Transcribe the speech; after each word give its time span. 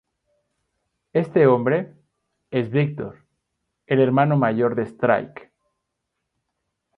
Este 1.13 1.45
hombre, 1.45 1.93
es 2.49 2.71
Victor, 2.71 3.23
el 3.85 3.99
hermano 3.99 4.35
mayor 4.35 4.73
de 4.73 4.85
"Strike". 4.87 5.51